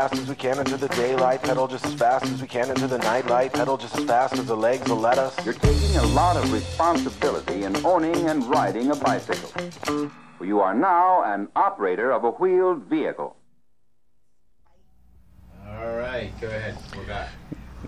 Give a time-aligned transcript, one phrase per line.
[0.00, 1.42] fast as we can into the daylight.
[1.42, 3.52] Pedal just as fast as we can into the night light.
[3.52, 5.44] Pedal just as fast as the legs will let us.
[5.44, 9.52] You're taking a lot of responsibility in owning and riding a bicycle.
[10.40, 13.36] You are now an operator of a wheeled vehicle.
[15.68, 16.78] All right, go ahead.
[16.96, 17.28] We're back.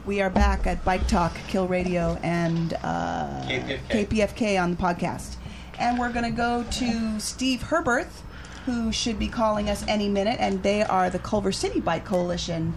[0.04, 4.06] We are back at Bike Talk, Kill Radio, and uh, KPFK.
[4.06, 5.36] KPFK on the podcast.
[5.78, 8.20] And we're going to go to Steve Herberth,
[8.64, 12.74] who should be calling us any minute, and they are the Culver City Bike Coalition.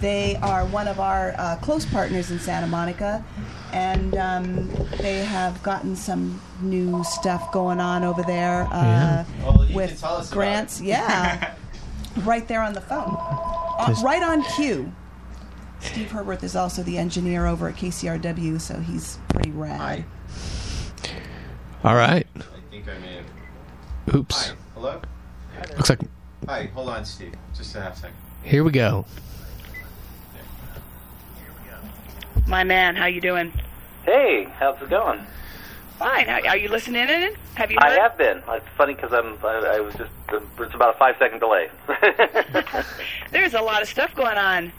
[0.00, 3.24] They are one of our uh, close partners in Santa Monica,
[3.72, 9.24] and um, they have gotten some new stuff going on over there uh, Yeah.
[9.42, 10.80] Well, with tell us about grants.
[10.84, 11.54] Yeah,
[12.22, 14.92] right there on the phone, Uh, right on cue.
[15.80, 19.80] Steve Herbert is also the engineer over at KCRW, so he's pretty rad.
[19.80, 20.04] Hi.
[21.82, 22.26] All right.
[22.36, 24.14] I think I may have.
[24.14, 24.48] Oops.
[24.48, 24.56] Hi.
[24.74, 25.00] Hello?
[25.76, 26.00] Looks like
[26.46, 27.34] Hi, hold on, Steve.
[27.56, 28.16] Just a half second.
[28.42, 29.06] here we go.
[32.46, 33.52] My man, how you doing?
[34.04, 35.20] Hey, how's it going?
[35.98, 36.28] Fine.
[36.28, 37.34] Are, are you listening in?
[37.54, 38.42] Have you I have been.
[38.48, 39.38] It's funny because I'm.
[39.42, 40.10] I, I was just.
[40.58, 41.70] It's about a five second delay.
[43.30, 44.72] There's a lot of stuff going on.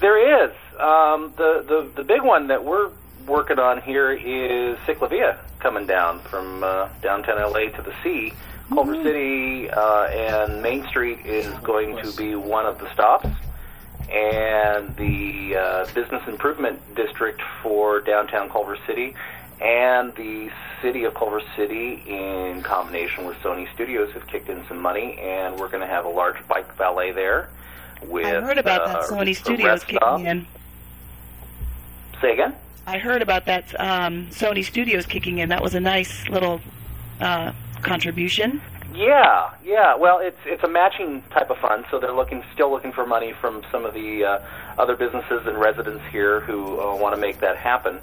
[0.00, 2.90] there is um, the the the big one that we're
[3.26, 8.32] working on here is Ciclavia coming down from uh, downtown LA to the sea.
[8.68, 13.28] Culver City uh, and Main Street is going to be one of the stops,
[14.10, 19.14] and the uh, business improvement district for downtown Culver City,
[19.60, 20.50] and the
[20.82, 25.58] city of Culver City, in combination with Sony Studios, have kicked in some money, and
[25.58, 27.48] we're going to have a large bike valet there.
[28.02, 30.46] With I heard about that uh, Sony Studios kicking in.
[32.20, 32.54] Say again.
[32.86, 35.48] I heard about that um, Sony Studios kicking in.
[35.48, 36.60] That was a nice little
[37.20, 37.52] uh,
[37.86, 38.60] contribution.
[38.94, 39.96] Yeah, yeah.
[39.96, 43.32] Well, it's it's a matching type of fund, so they're looking still looking for money
[43.32, 44.38] from some of the uh,
[44.78, 48.00] other businesses and residents here who uh, want to make that happen.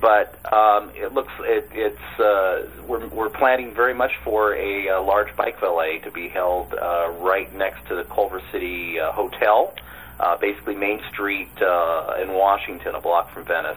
[0.00, 5.02] But um, it looks it, it's uh, we're we're planning very much for a, uh
[5.02, 9.74] large bike valet to be held uh, right next to the Culver City uh, Hotel,
[10.18, 13.76] uh, basically Main Street uh, in Washington, a block from Venice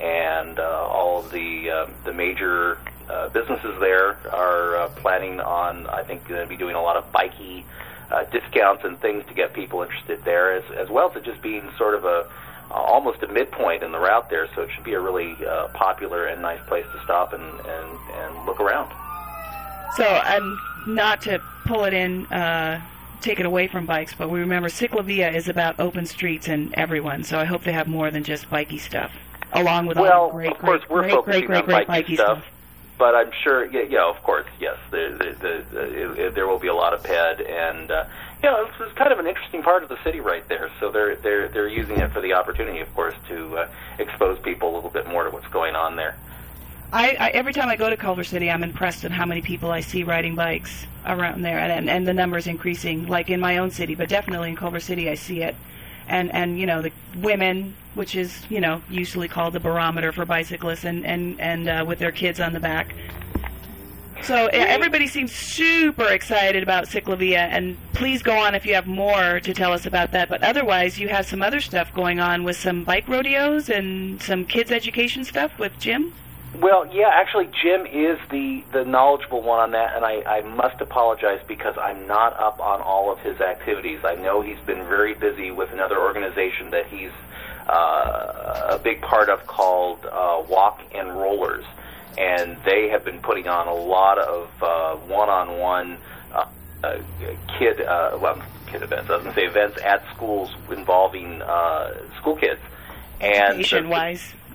[0.00, 2.78] and uh, all of the uh, the major
[3.08, 6.96] uh, businesses there are uh, planning on, I think, going to be doing a lot
[6.96, 7.64] of bikey
[8.10, 11.42] uh, discounts and things to get people interested there, as as well as it just
[11.42, 12.28] being sort of a
[12.70, 14.48] uh, almost a midpoint in the route there.
[14.54, 17.98] So it should be a really uh, popular and nice place to stop and and
[18.12, 18.92] and look around.
[19.96, 22.80] So, um, not to pull it in, uh,
[23.20, 27.24] take it away from bikes, but we remember Ciclovia is about open streets and everyone.
[27.24, 29.12] So I hope they have more than just bikey stuff,
[29.52, 31.86] along with all the great, of course, great, we're great, focusing great, great, on great
[31.86, 32.44] bikey bikey stuff,
[32.98, 36.58] but I'm sure, yeah, yeah of course, yes, the, the, the, the, it, there will
[36.58, 38.04] be a lot of ped, and uh,
[38.42, 40.70] you know, it's, kind of an interesting part of the city right there.
[40.80, 44.72] So they're they're they're using it for the opportunity, of course, to uh, expose people
[44.72, 46.16] a little bit more to what's going on there.
[46.92, 49.70] I, I every time I go to Culver City, I'm impressed at how many people
[49.70, 53.06] I see riding bikes around there, and and, and the numbers increasing.
[53.06, 55.54] Like in my own city, but definitely in Culver City, I see it.
[56.08, 60.24] And and you know the women, which is you know usually called the barometer for
[60.24, 62.94] bicyclists, and and and uh, with their kids on the back.
[64.22, 69.40] So everybody seems super excited about Ciclavia, and please go on if you have more
[69.40, 70.28] to tell us about that.
[70.28, 74.44] But otherwise, you have some other stuff going on with some bike rodeos and some
[74.44, 76.12] kids education stuff with Jim.
[76.56, 80.80] Well, yeah, actually, Jim is the, the knowledgeable one on that, and I, I must
[80.80, 84.00] apologize because I'm not up on all of his activities.
[84.04, 87.12] I know he's been very busy with another organization that he's
[87.68, 91.64] uh, a big part of called uh, Walk and Rollers,
[92.16, 95.98] and they have been putting on a lot of uh, one-on-one
[96.32, 96.46] uh,
[96.82, 96.98] uh,
[97.58, 99.10] kid, uh, well, kid events.
[99.10, 102.60] I was going to say events at schools involving uh, school kids.
[103.20, 104.47] And Education wise, uh,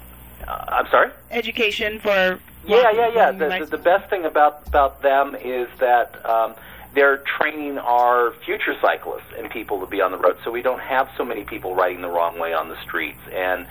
[0.48, 1.12] I'm sorry.
[1.32, 3.32] education for Yeah, yeah, yeah.
[3.32, 6.56] The, the, the best thing about about them is that um,
[6.94, 10.82] they're training our future cyclists and people to be on the road, so we don't
[10.82, 13.68] have so many people riding the wrong way on the streets, and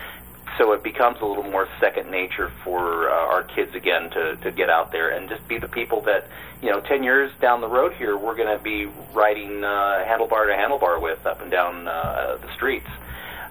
[0.58, 4.50] so it becomes a little more second nature for uh, our kids again to to
[4.50, 6.28] get out there and just be the people that
[6.62, 10.46] you know, ten years down the road here, we're going to be riding uh, handlebar
[10.46, 12.88] to handlebar with up and down uh, the streets.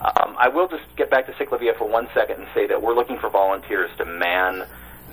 [0.01, 2.95] Um, I will just get back to Ciclavia for one second and say that we're
[2.95, 4.65] looking for volunteers to man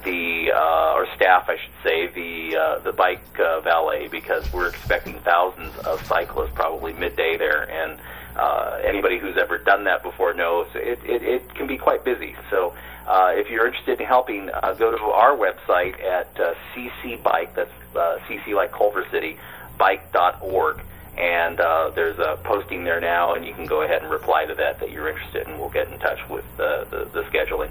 [0.05, 4.69] the uh, or staff, I should say, the uh, the bike uh, valet because we're
[4.69, 7.99] expecting thousands of cyclists probably midday there, and
[8.37, 12.35] uh, anybody who's ever done that before knows it it, it can be quite busy.
[12.51, 12.75] So.
[13.09, 17.55] Uh, if you're interested in helping, uh, go to our website at uh, CC Bike.
[17.55, 19.39] That's uh, CC like Culver City,
[19.79, 20.83] bike.org
[21.17, 24.55] and uh, there's a posting there now, and you can go ahead and reply to
[24.55, 27.71] that that you're interested, and we'll get in touch with uh, the, the scheduling.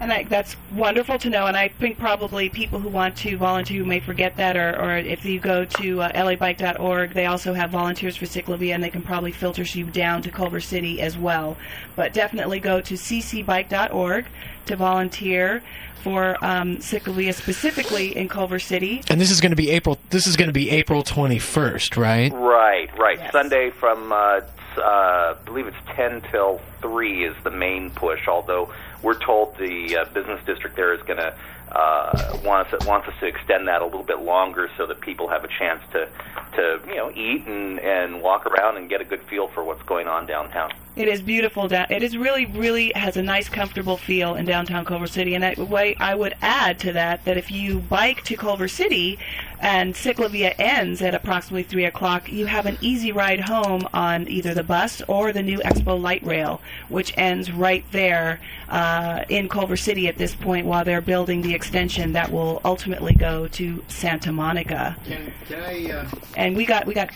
[0.00, 1.46] And I, that's wonderful to know.
[1.46, 5.24] And I think probably people who want to volunteer may forget that, or, or if
[5.26, 9.32] you go to uh, labike.org, they also have volunteers for Ciclavia, and they can probably
[9.32, 11.56] filter you down to Culver City as well.
[11.96, 14.26] But definitely go to ccbike.org
[14.66, 15.62] to volunteer
[16.02, 19.02] for um, Ciclavia specifically in Culver City.
[19.10, 19.98] And this is going to be April.
[20.08, 22.32] This is going to be April 21st, right?
[22.32, 23.18] Right, right.
[23.18, 23.32] Yes.
[23.32, 24.40] Sunday from uh,
[24.78, 28.28] uh, I believe it's ten till three is the main push.
[28.28, 31.34] Although we're told the uh, business district there is going to
[31.72, 35.28] uh, want us wants us to extend that a little bit longer so that people
[35.28, 36.08] have a chance to
[36.56, 39.82] to you know eat and and walk around and get a good feel for what's
[39.84, 40.72] going on downtown.
[40.96, 41.68] It is beautiful.
[41.68, 45.34] Down, it is really, really has a nice, comfortable feel in downtown Culver City.
[45.34, 49.18] And that way, I would add to that that if you bike to Culver City,
[49.60, 54.52] and Ciclavia ends at approximately three o'clock, you have an easy ride home on either
[54.52, 59.76] the bus or the new Expo Light Rail, which ends right there uh, in Culver
[59.76, 64.32] City at this point, while they're building the extension that will ultimately go to Santa
[64.32, 64.96] Monica.
[65.06, 65.92] Can, can I?
[65.92, 67.10] Uh, And we got, we got.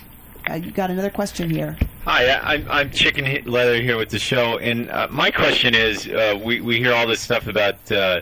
[0.49, 1.77] Uh, you got another question here.
[2.07, 6.39] Hi, I'm, I'm Chicken Leather here with the show, and uh, my question is: uh,
[6.45, 8.21] we we hear all this stuff about uh,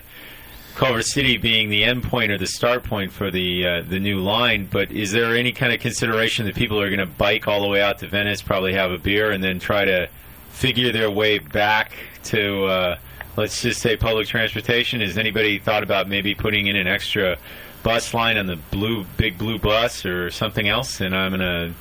[0.77, 4.21] Culver City being the end point or the start point for the uh, the new
[4.21, 7.61] line, but is there any kind of consideration that people are going to bike all
[7.61, 10.09] the way out to Venice, probably have a beer, and then try to
[10.51, 12.99] figure their way back to, uh,
[13.37, 15.01] let's just say, public transportation?
[15.01, 17.37] Has anybody thought about maybe putting in an extra
[17.83, 21.01] bus line on the blue big blue bus or something else?
[21.01, 21.73] And I'm to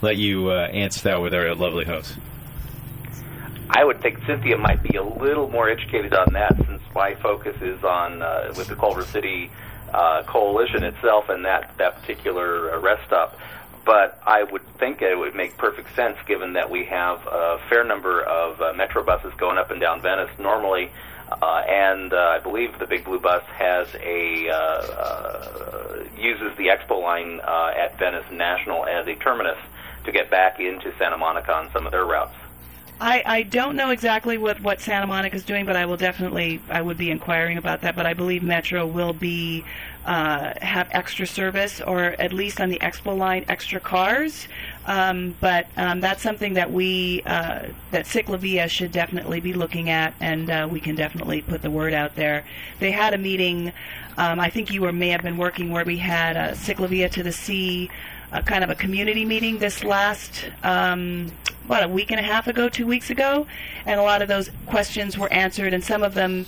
[0.00, 2.16] let you uh, answer that with our lovely host.
[3.70, 7.60] I would think Cynthia might be a little more educated on that since my focus
[7.60, 9.50] is on uh, with the Culver City
[9.92, 13.38] uh, Coalition itself and that that particular uh, rest stop.
[13.84, 17.84] But I would think it would make perfect sense given that we have a fair
[17.84, 20.90] number of uh, metro buses going up and down Venice normally,
[21.30, 26.68] uh, and uh, I believe the Big Blue Bus has a uh, uh, uses the
[26.68, 29.58] Expo line uh, at Venice National as a terminus
[30.04, 32.34] to get back into Santa Monica on some of their routes.
[33.00, 36.60] I, I don't know exactly what, what Santa Monica is doing, but I will definitely
[36.68, 37.94] I would be inquiring about that.
[37.94, 39.64] But I believe Metro will be
[40.04, 44.48] uh, have extra service, or at least on the Expo line, extra cars.
[44.86, 50.14] Um, but um, that's something that we uh, that Ciclavia should definitely be looking at,
[50.18, 52.44] and uh, we can definitely put the word out there.
[52.80, 53.72] They had a meeting.
[54.16, 57.22] Um, I think you were may have been working where we had uh, Ciclavia to
[57.22, 57.90] the Sea,
[58.32, 60.44] uh, kind of a community meeting this last.
[60.62, 61.32] Um,
[61.66, 63.46] what a week and a half ago, two weeks ago,
[63.84, 66.46] and a lot of those questions were answered, and some of them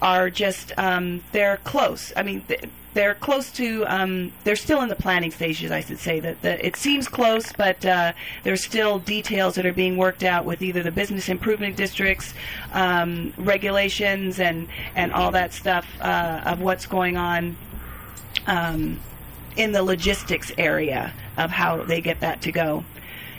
[0.00, 2.12] are just um, they're close.
[2.16, 5.70] I mean, th- they're close to um, they're still in the planning stages.
[5.70, 8.12] I should say that the, it seems close, but uh,
[8.44, 12.32] there's still details that are being worked out with either the business improvement districts,
[12.72, 17.56] um, regulations, and and all that stuff uh, of what's going on.
[18.46, 19.00] Um,
[19.56, 22.84] in the logistics area of how they get that to go.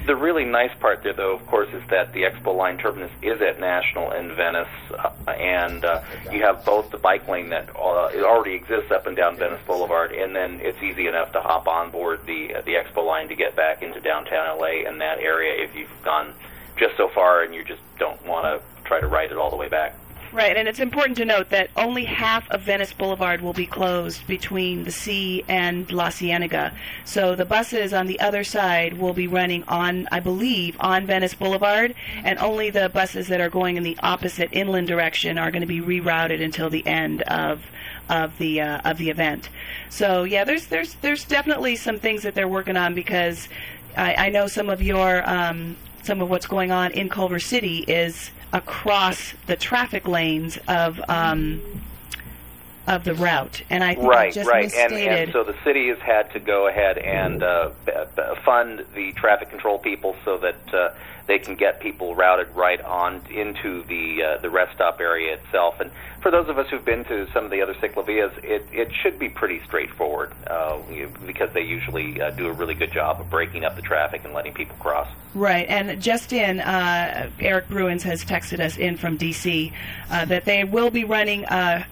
[0.06, 3.42] The really nice part there, though, of course, is that the Expo Line terminus is
[3.42, 8.12] at National in Venice, uh, and uh, you have both the bike lane that uh,
[8.24, 11.90] already exists up and down Venice Boulevard, and then it's easy enough to hop on
[11.90, 15.64] board the uh, the Expo Line to get back into downtown LA and that area
[15.64, 16.36] if you've gone
[16.78, 19.56] just so far and you just don't want to try to ride it all the
[19.56, 19.96] way back.
[20.36, 24.28] Right, and it's important to note that only half of Venice Boulevard will be closed
[24.28, 26.74] between the sea and La Cienega.
[27.06, 31.34] So the buses on the other side will be running on, I believe, on Venice
[31.34, 35.62] Boulevard, and only the buses that are going in the opposite inland direction are going
[35.62, 37.64] to be rerouted until the end of
[38.10, 39.48] of the uh, of the event.
[39.90, 43.48] So yeah, there's there's there's definitely some things that they're working on because
[43.96, 47.86] I, I know some of your um, some of what's going on in Culver City
[47.88, 51.62] is across the traffic lanes of um,
[52.88, 55.88] of the route, and I think I right, just right, and, and so the city
[55.90, 57.92] has had to go ahead and uh, b-
[58.44, 60.94] fund the traffic control people so that uh,
[61.28, 65.80] they can get people routed right on into the uh, the rest stop area itself.
[65.80, 65.92] And
[66.22, 69.18] for those of us who've been to some of the other ciclavias, it it should
[69.18, 70.80] be pretty straightforward uh,
[71.26, 74.34] because they usually uh, do a really good job of breaking up the traffic and
[74.34, 75.08] letting people cross.
[75.34, 79.74] Right, and just in, uh, Eric Bruins has texted us in from DC
[80.10, 81.46] uh, that they will be running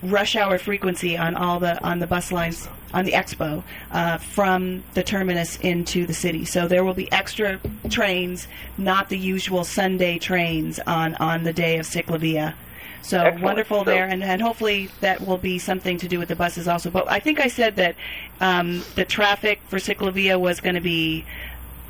[0.04, 4.84] rush hour frequency on all the on the bus lines on the expo uh, from
[4.94, 6.46] the terminus into the city.
[6.46, 7.60] So there will be extra
[7.90, 8.48] trains,
[8.78, 12.54] not the usual Sunday trains on on the day of Ciclavia.
[13.02, 13.44] So Excellent.
[13.44, 16.70] wonderful So- there, and, and hopefully that will be something to do with the buses
[16.70, 16.90] also.
[16.90, 17.96] But I think I said that
[18.40, 21.26] um, the traffic for Ciclavia was going to be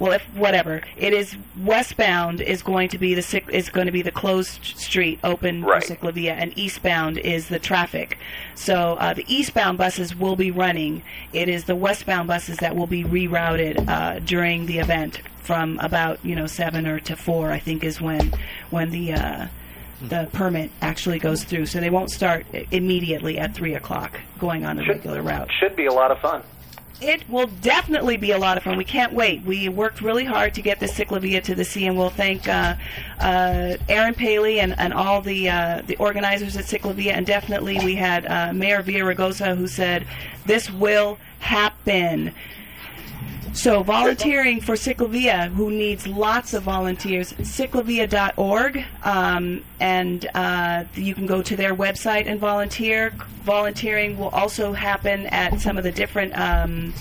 [0.04, 1.34] well, if whatever it is,
[1.64, 5.82] westbound is going to be the is going to be the closed street open Right.
[5.82, 8.18] for cyclovia, and eastbound is the traffic.
[8.54, 11.04] So uh, the eastbound buses will be running.
[11.32, 16.20] It is the westbound buses that will be rerouted uh, during the event from about
[16.26, 17.52] you know seven or to four.
[17.52, 18.34] I think is when
[18.72, 19.48] when the uh,
[20.02, 21.68] the permit actually goes through.
[21.68, 25.50] So they won't start immediately at three o'clock going on the regular route.
[25.62, 26.44] Should be a lot of fun.
[27.04, 28.78] It will definitely be a lot of fun.
[28.78, 29.44] We can't wait.
[29.44, 32.76] We worked really hard to get this cyclovia to the sea, and we'll thank uh,
[33.20, 37.12] uh, Aaron Paley and, and all the uh, the organizers at Cyclovia.
[37.12, 40.08] And definitely, we had uh, Mayor Villaraigosa who said
[40.46, 42.34] this will happen.
[43.54, 51.28] So volunteering for Cyclovia, who needs lots of volunteers, cyclovia.org, um, and uh, you can
[51.28, 53.12] go to their website and volunteer.
[53.44, 56.94] Volunteering will also happen at some of the different um,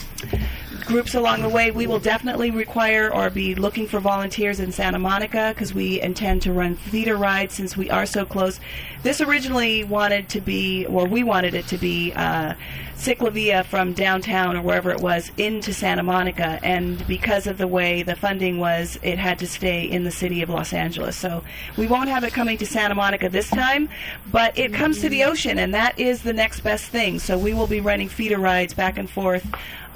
[0.84, 1.70] groups along the way.
[1.70, 6.42] We will definitely require or be looking for volunteers in Santa Monica because we intend
[6.42, 8.60] to run theater rides since we are so close.
[9.02, 12.54] This originally wanted to be, or we wanted it to be, uh,
[13.02, 18.02] Cyclovia from downtown or wherever it was into Santa Monica, and because of the way
[18.02, 21.16] the funding was, it had to stay in the city of Los Angeles.
[21.16, 21.44] So
[21.76, 23.88] we won't have it coming to Santa Monica this time,
[24.30, 27.18] but it comes to the ocean, and that is the next best thing.
[27.18, 29.46] So we will be running feeder rides back and forth.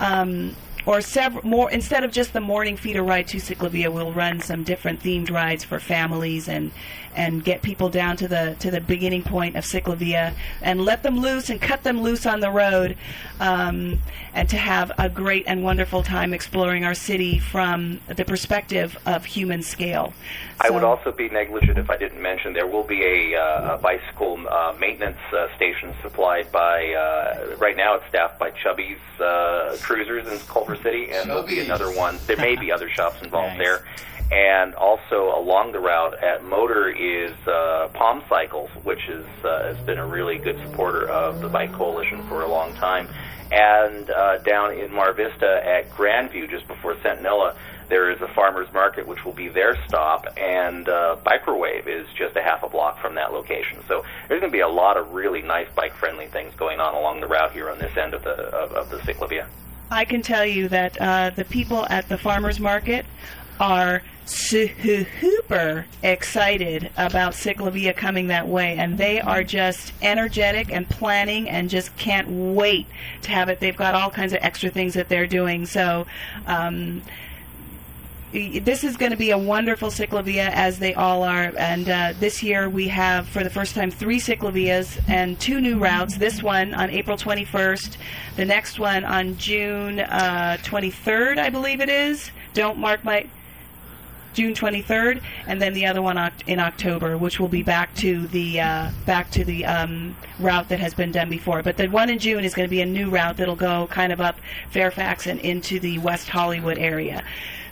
[0.00, 0.55] Um,
[0.87, 4.62] or several more instead of just the morning feeder ride to Cyclovia, we'll run some
[4.64, 6.71] different themed rides for families and
[7.16, 11.19] and get people down to the to the beginning point of Cyclovia and let them
[11.19, 12.97] loose and cut them loose on the road,
[13.40, 13.99] um,
[14.35, 19.25] and to have a great and wonderful time exploring our city from the perspective of
[19.25, 20.12] human scale.
[20.61, 23.78] I would also be negligent if I didn't mention there will be a, uh, a
[23.78, 26.95] bicycle uh, maintenance uh, station supplied by.
[26.95, 31.61] Uh, right now, it's staffed by Chubby's uh, Cruisers in Culver City, and there'll be
[31.61, 32.18] another one.
[32.26, 33.59] There may be other shops involved Nice.
[33.59, 33.85] there.
[34.33, 39.78] And also along the route at Motor is uh, Palm Cycles, which is uh, has
[39.87, 43.06] been a really good supporter of the Bike Coalition for a long time.
[43.52, 47.54] And uh, down in Mar Vista at Grandview, just before Centinela,
[47.88, 52.35] there is a farmers market, which will be their stop, and uh, Bikerowave is just
[52.35, 53.78] a half a block from that location.
[53.87, 57.21] So there's going to be a lot of really nice bike-friendly things going on along
[57.21, 59.47] the route here on this end of the of, of the Cyclovia.
[59.90, 63.07] I can tell you that uh, the people at the farmers market
[63.61, 71.49] are super excited about Cyclovia coming that way, and they are just energetic and planning,
[71.49, 72.87] and just can't wait
[73.23, 73.61] to have it.
[73.61, 75.66] They've got all kinds of extra things that they're doing.
[75.66, 76.07] So.
[76.47, 77.02] Um,
[78.33, 82.42] this is going to be a wonderful Ciclovia, as they all are and uh, this
[82.42, 86.75] year we have for the first time three Ciclovias and two new routes this one
[86.75, 87.97] on april 21st
[88.37, 93.26] the next one on june uh, 23rd i believe it is don't mark my
[94.37, 98.61] June 23rd, and then the other one in October, which will be back to the
[98.61, 101.62] uh, back to the um, route that has been done before.
[101.62, 104.12] But the one in June is going to be a new route that'll go kind
[104.12, 104.37] of up
[104.68, 107.25] Fairfax and into the West Hollywood area.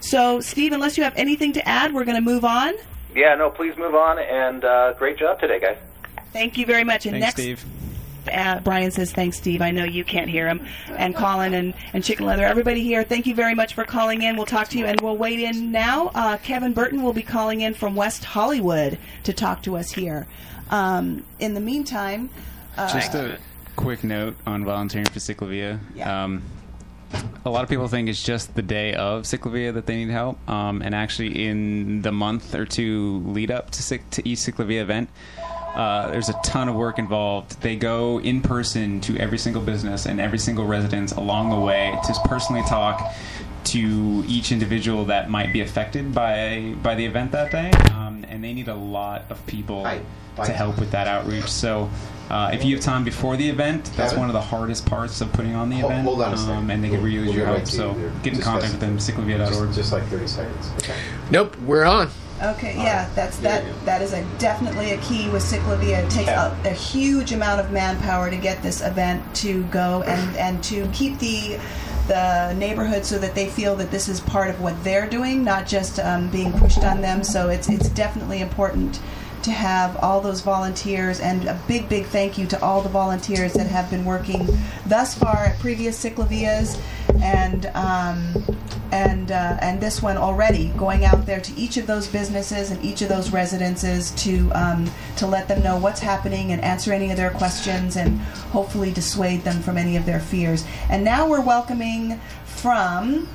[0.05, 2.75] So, Steve, unless you have anything to add, we're going to move on.
[3.15, 5.79] Yeah, no, please move on, and uh, great job today, guys.
[6.33, 7.07] Thank you very much.
[7.07, 7.65] And Thanks, next, Steve.
[8.31, 9.63] uh, Brian says, thanks, Steve.
[9.63, 10.67] I know you can't hear him.
[10.91, 14.37] And Colin and, and Chicken Leather, everybody here, thank you very much for calling in.
[14.37, 16.11] We'll talk to you, and we'll wait in now.
[16.15, 20.27] Uh, Kevin Burton will be calling in from West Hollywood to talk to us here.
[20.71, 22.29] Um, in the meantime,
[22.77, 23.39] uh, Just a
[23.77, 25.79] quick note on volunteering for Ciclovia.
[25.95, 26.25] Yeah.
[26.25, 26.43] Um,
[27.45, 30.39] a lot of people think it's just the day of Cyclovia that they need help,
[30.49, 34.81] um, and actually, in the month or two lead up to, Cyc- to each Cyclovia
[34.81, 35.09] event,
[35.75, 37.61] uh, there's a ton of work involved.
[37.61, 41.99] They go in person to every single business and every single residence along the way
[42.05, 43.13] to personally talk
[43.67, 48.43] to each individual that might be affected by by the event that day, um, and
[48.45, 50.01] they need a lot of people Hi.
[50.47, 51.47] To help with that outreach.
[51.49, 51.89] So,
[52.29, 54.19] uh, if you have time before the event, that's Kevin?
[54.19, 56.05] one of the hardest parts of putting on the Hold- event.
[56.09, 56.55] hold on a second.
[56.57, 57.59] Um, and they could We'll- really use we'll your help.
[57.59, 58.11] right So, you.
[58.25, 59.69] Get in contact with them, cyclovia.org.
[59.69, 60.71] Just, just like 30 seconds.
[60.83, 60.95] Okay.
[61.31, 62.11] Nope, we're on.
[62.43, 63.65] Okay, yeah, that's Yeah, that.
[63.65, 63.73] yeah.
[63.85, 66.03] That is a definitely a key with Cyclovia.
[66.03, 66.53] It takes Yeah.
[66.65, 70.89] a, a huge amount of manpower to get this event to go and and to
[70.93, 71.59] keep the
[72.07, 75.67] the neighborhood so that they feel that this is part of what they're doing, not
[75.67, 77.25] just um, being pushed on them.
[77.25, 79.01] So it's it's definitely important
[79.45, 83.53] to have all those volunteers and a big big thank you to all the volunteers
[83.53, 84.47] that have been working
[84.87, 86.81] thus far at previous cyclovias
[87.23, 88.33] and um,
[88.93, 92.83] and uh, and this one already going out there to each of those businesses and
[92.85, 97.11] each of those residences to um, to let them know what's happening and answer any
[97.11, 98.21] of their questions and
[98.53, 103.29] hopefully dissuade them from any of their fears and now we're welcoming from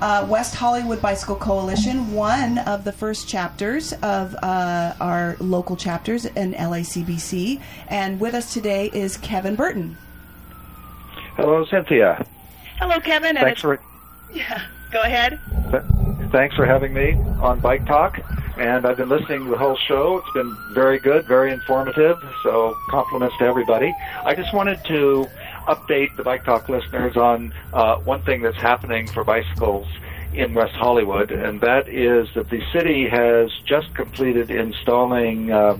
[0.00, 6.26] uh, West Hollywood Bicycle Coalition, one of the first chapters of uh, our local chapters
[6.26, 7.60] in LACBC.
[7.88, 9.96] And with us today is Kevin Burton.
[11.36, 12.26] Hello, Cynthia.
[12.78, 13.36] Hello, Kevin.
[13.36, 13.80] and Thanks it's- for
[14.32, 14.62] Yeah.
[14.92, 15.38] Go ahead.
[16.30, 18.18] thanks for having me on Bike Talk.
[18.58, 20.18] And I've been listening to the whole show.
[20.18, 22.16] It's been very good, very informative.
[22.42, 23.94] So compliments to everybody.
[24.24, 25.26] I just wanted to
[25.68, 29.86] update the Bike Talk listeners on uh, one thing that's happening for bicycles
[30.32, 35.78] in West Hollywood, and that is that the city has just completed installing uh,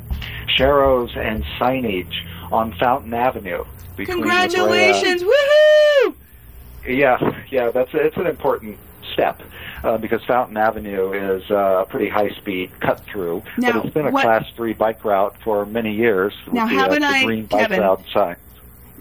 [0.49, 2.13] sharrows and signage
[2.53, 3.65] on Fountain Avenue.
[3.97, 5.23] between La Brea- Congratulations!
[5.23, 6.15] Woohoo!
[6.89, 8.79] Yeah, yeah, that's it's an important
[9.13, 9.43] step
[9.85, 14.07] uh, because Fountain Avenue is uh, a pretty high-speed cut through, Now, but it's been
[14.07, 16.35] a what- Class Three bike route for many years.
[16.53, 18.37] Now, the, uh, haven't the I- green bike Kevin- route sign.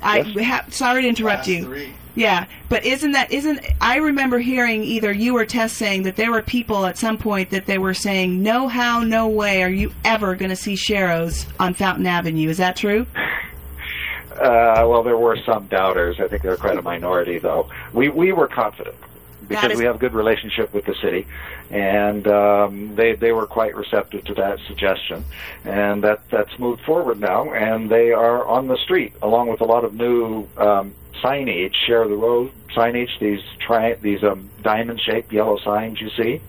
[0.02, 0.46] I Yes?
[0.46, 1.88] ha- sorry to interrupt you.
[2.16, 6.32] Yeah, but isn't that isn't I remember hearing either you or Tess saying that there
[6.32, 9.92] were people at some point that they were saying no how no way are you
[10.06, 12.50] ever going to see Sharrows on Fountain Avenue.
[12.50, 13.06] Is that true?
[14.36, 16.20] Uh, well, there were some doubters.
[16.20, 17.70] I think they're quite a minority, though.
[17.94, 18.96] We we were confident
[19.48, 21.28] because is- we have a good relationship with the city,
[21.70, 25.24] and um, they they were quite receptive to that suggestion,
[25.64, 29.66] and that that's moved forward now, and they are on the street along with a
[29.66, 35.32] lot of new um, signage, share the road signage, these tri- these um, diamond shaped
[35.32, 36.42] yellow signs you see.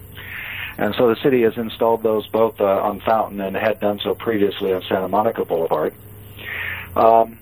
[0.78, 4.14] And so the city has installed those both uh, on Fountain and had done so
[4.14, 5.94] previously on Santa Monica Boulevard.
[6.94, 7.38] Um,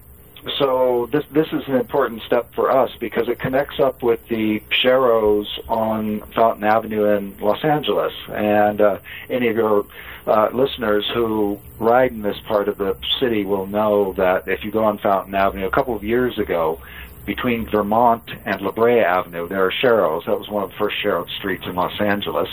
[0.59, 4.61] so this this is an important step for us because it connects up with the
[4.71, 8.99] Sharrows on Fountain Avenue in Los Angeles, and uh,
[9.31, 9.87] any of your
[10.27, 14.71] uh, listeners who ride in this part of the city will know that if you
[14.71, 16.81] go on Fountain Avenue, a couple of years ago,
[17.25, 20.27] between Vermont and La Brea Avenue, there are Sharrows.
[20.27, 22.49] That was one of the first Sharrow streets in Los Angeles,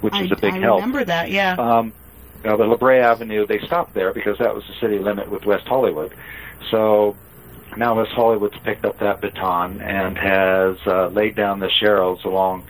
[0.00, 0.78] which I, is a big I help.
[0.78, 1.30] I remember that.
[1.30, 1.54] Yeah.
[1.54, 1.92] Um,
[2.44, 5.44] now the La Brea Avenue, they stopped there because that was the city limit with
[5.44, 6.14] West Hollywood.
[6.70, 7.16] So
[7.76, 12.64] now West Hollywood's picked up that baton and has uh, laid down the Sharrows along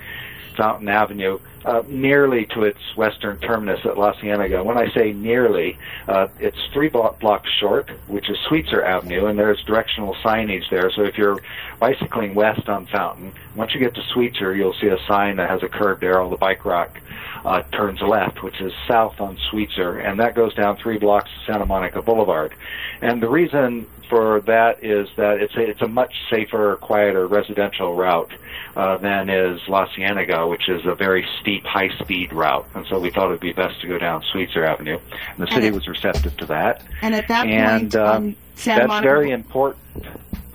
[0.56, 4.62] Fountain Avenue, uh, nearly to its western terminus at La Cienega.
[4.64, 5.78] When I say nearly,
[6.08, 10.90] uh, it's three block blocks short, which is Sweetser Avenue, and there's directional signage there.
[10.90, 11.40] So if you're
[11.78, 15.62] bicycling west on Fountain, once you get to Sweetser, you'll see a sign that has
[15.62, 16.28] a curved arrow.
[16.28, 17.00] The bike rack
[17.44, 21.52] uh, turns left, which is south on Sweetser, and that goes down three blocks to
[21.52, 22.54] Santa Monica Boulevard.
[23.00, 27.94] And the reason for that is that it's a, it's a much safer, quieter residential
[27.94, 28.30] route
[28.76, 32.66] uh, than is La Cienega, which is a very steep, high-speed route.
[32.74, 34.98] And so we thought it would be best to go down Sweetser Avenue.
[35.30, 36.82] And the city And was receptive to that.
[37.02, 39.82] and at that and point um, that's Monica very important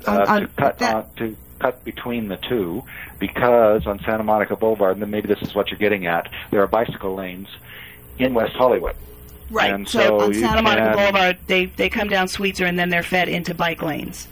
[0.07, 2.83] uh, On- on to cut that- on, to cut between the two
[3.19, 6.61] because on Santa Monica Boulevard, and then maybe this is what you're getting at, there
[6.61, 7.47] are bicycle lanes
[8.19, 8.95] in West Hollywood.
[9.49, 9.73] Right.
[9.73, 12.89] And so, so on Santa Monica can- Boulevard, they they come down Sweetser and then
[12.89, 14.27] they're fed into bike lanes.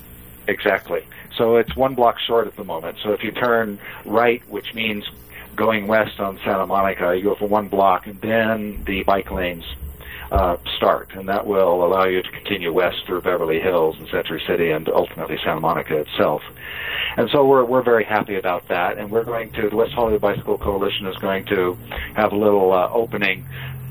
[0.48, 1.04] Exactly.
[1.38, 2.98] So it's one block short at the moment.
[3.04, 5.04] So if you turn right, which means
[5.56, 9.66] going west on Santa Monica, you go for one block, and then the bike lanes
[10.32, 14.44] uh, start, and that will allow you to continue west through Beverly Hills and Century
[14.46, 16.42] City, and ultimately Santa Monica itself.
[17.18, 20.22] And so we're we're very happy about that, and we're going to the West Hollywood
[20.22, 21.78] Bicycle Coalition is going to
[22.16, 23.46] have a little uh, opening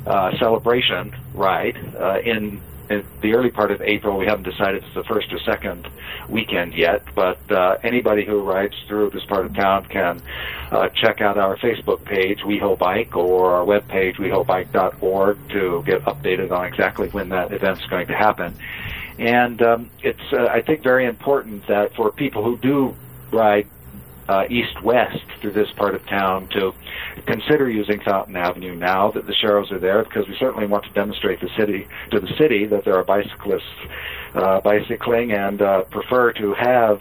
[0.07, 4.19] uh, celebration ride uh, in in the early part of April.
[4.19, 5.89] We haven't decided if it's the first or second
[6.29, 10.21] weekend yet, but uh, anybody who rides through this part of town can
[10.71, 16.51] uh, check out our Facebook page, WeHo Bike, or our webpage, wehobike.org, to get updated
[16.51, 18.55] on exactly when that event's going to happen.
[19.19, 22.97] And um, it's, uh, I think, very important that for people who do
[23.31, 23.69] ride
[24.29, 26.75] uh, east-west through this part of town to
[27.27, 30.91] consider using Fountain Avenue now that the Sharrows are there, because we certainly want to
[30.91, 33.63] demonstrate the city to the city that there are bicyclists
[34.35, 37.01] uh, bicycling and uh, prefer to have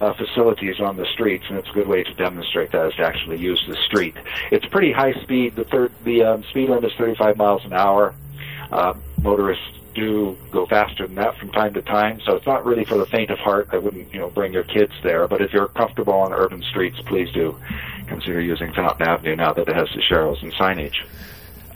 [0.00, 3.02] uh, facilities on the streets, and it's a good way to demonstrate that is to
[3.02, 4.14] actually use the street.
[4.50, 5.56] It's pretty high speed.
[5.56, 8.14] The third, the um, speed limit is 35 miles an hour.
[8.70, 12.84] Uh, motorists do go faster than that from time to time, so it's not really
[12.84, 13.68] for the faint of heart.
[13.72, 15.26] I wouldn't, you know, bring your kids there.
[15.28, 17.58] But if you're comfortable on urban streets, please do
[18.06, 20.96] consider using Fountain Avenue now that it has the Sharrows and signage.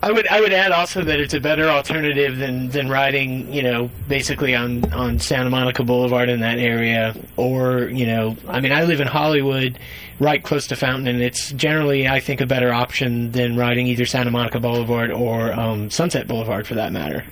[0.01, 3.63] I would I would add also that it's a better alternative than, than riding, you
[3.63, 8.71] know, basically on, on Santa Monica Boulevard in that area or, you know, I mean
[8.71, 9.77] I live in Hollywood
[10.21, 14.07] right close to Fountain and it's generally I think a better option than riding either
[14.07, 17.25] Santa Monica Boulevard or um, Sunset Boulevard for that matter.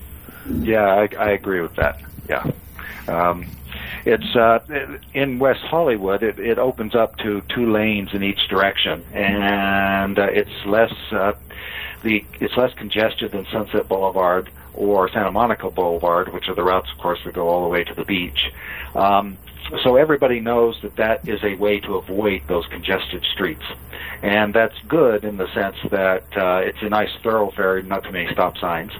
[0.48, 2.00] Yeah, I, I agree with that.
[2.28, 2.50] Yeah.
[3.09, 3.46] Um,
[4.04, 4.61] it's uh,
[5.14, 6.22] in West Hollywood.
[6.22, 11.32] It, it opens up to two lanes in each direction, and uh, it's less uh,
[12.02, 16.90] the it's less congested than Sunset Boulevard or Santa Monica Boulevard, which are the routes,
[16.92, 18.52] of course, that go all the way to the beach.
[18.94, 19.38] Um,
[19.82, 23.64] so everybody knows that that is a way to avoid those congested streets,
[24.22, 28.33] and that's good in the sense that uh, it's a nice thoroughfare, not too many
[28.33, 28.92] stop signs.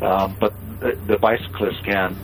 [0.00, 2.16] Um, but the, the bicyclists can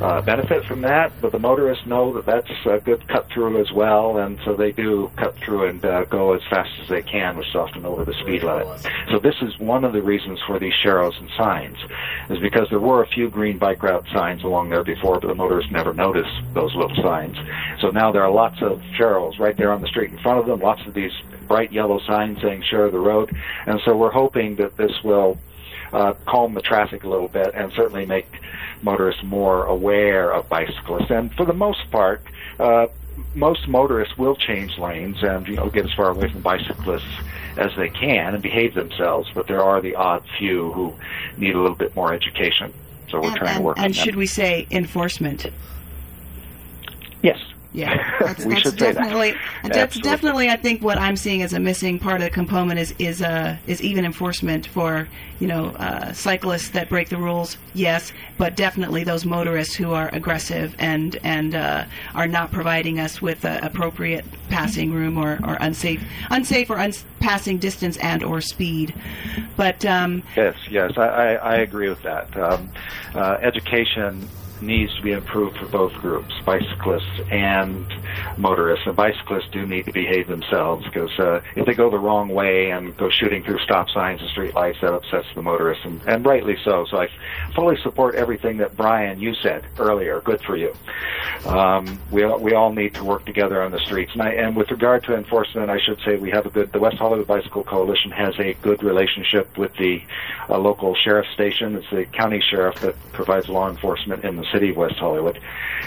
[0.00, 3.72] uh, benefit from that, but the motorists know that that's a good cut through as
[3.72, 7.36] well, and so they do cut through and uh, go as fast as they can,
[7.36, 8.68] which is often over the speed limit.
[9.10, 11.76] So this is one of the reasons for these sharrows and signs,
[12.30, 15.34] is because there were a few green bike route signs along there before, but the
[15.34, 17.36] motorists never noticed those little signs.
[17.80, 20.46] So now there are lots of sharrows right there on the street in front of
[20.46, 21.12] them, lots of these
[21.48, 23.34] bright yellow signs saying share the road,
[23.66, 25.38] and so we're hoping that this will
[25.92, 28.26] uh, calm the traffic a little bit and certainly make
[28.82, 31.10] motorists more aware of bicyclists.
[31.10, 32.22] And for the most part,
[32.58, 32.86] uh,
[33.34, 37.20] most motorists will change lanes and you know get as far away from bicyclists
[37.56, 39.28] as they can and behave themselves.
[39.34, 40.94] But there are the odd few who
[41.36, 42.72] need a little bit more education.
[43.08, 43.86] So we're and, trying to work on it.
[43.86, 44.18] and on should that.
[44.18, 45.46] we say enforcement?
[47.22, 47.38] Yes.
[47.72, 48.94] Yeah, that's, We that's should say that.
[48.94, 50.10] definitely that's Absolutely.
[50.10, 50.48] definitely.
[50.50, 53.58] I think what I'm seeing as a missing part of the component is is uh,
[53.66, 55.06] is even enforcement for
[55.38, 57.58] you know uh, cyclists that break the rules.
[57.74, 63.20] Yes, but definitely those motorists who are aggressive and and uh, are not providing us
[63.20, 68.40] with uh, appropriate passing room or, or unsafe unsafe or uns- passing distance and or
[68.40, 68.94] speed.
[69.56, 72.34] But um, Yes, yes, I, I, I agree with that.
[72.34, 72.70] Um,
[73.14, 74.26] uh, education
[74.60, 77.86] needs to be improved for both groups, bicyclists and
[78.36, 78.86] motorists.
[78.86, 82.70] And bicyclists do need to behave themselves because uh, if they go the wrong way
[82.70, 86.24] and go shooting through stop signs and street lights, that upsets the motorists, and, and
[86.26, 86.86] rightly so.
[86.90, 87.08] So I
[87.54, 90.20] fully support everything that Brian you said earlier.
[90.20, 90.74] Good for you.
[91.46, 94.12] Um, we all, we all need to work together on the streets.
[94.12, 96.72] And, I, and with regard to enforcement, I should say we have a good.
[96.72, 100.02] The West Hollywood Bicycle Coalition has a good relationship with the
[100.48, 101.76] uh, local sheriff station.
[101.76, 105.40] It's the county sheriff that provides law enforcement in the city of West Hollywood,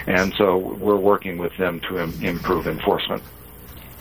[0.06, 3.22] and so we're working with them to Im- improve enforcement.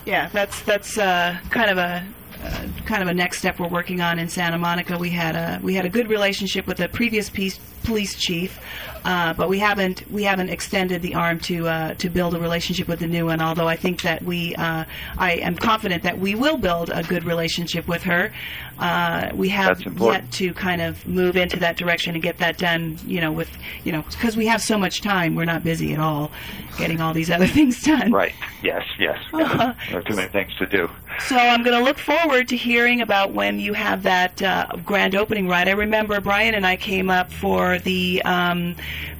[0.06, 2.06] Yeah, that's that's uh, kind of a
[2.44, 4.98] uh, kind of a next step we're working on in Santa Monica.
[4.98, 8.60] We had a we had a good relationship with the previous peace, police chief,
[9.04, 12.88] uh, but we haven't we haven't extended the arm to uh, to build a relationship
[12.88, 13.42] with the new one.
[13.42, 14.86] Although I think that we uh,
[15.18, 18.32] I am confident that we will build a good relationship with her.
[18.80, 22.98] Uh, we have yet to kind of move into that direction and get that done.
[23.06, 23.50] You know, with
[23.84, 26.32] you know because we have so much time, we're not busy at all
[26.78, 28.12] getting all these other things done.
[28.12, 28.34] Right.
[28.64, 28.86] Yes.
[29.00, 29.18] Yes.
[29.42, 29.74] Uh-huh.
[29.90, 30.88] There are too many things to do.
[31.28, 35.16] So I'm going to look forward to hearing about when you have that uh, grand
[35.16, 35.68] opening Right.
[35.68, 38.76] I remember Brian and I came up for the um,